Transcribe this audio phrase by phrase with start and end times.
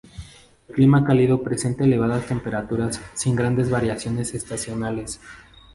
[0.67, 5.21] El clima cálido presenta elevadas temperaturas, sin grandes variaciones estacionales.